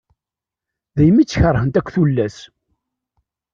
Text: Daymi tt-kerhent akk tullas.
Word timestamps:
Daymi 0.95 1.23
tt-kerhent 1.25 1.79
akk 1.79 1.89
tullas. 1.93 2.37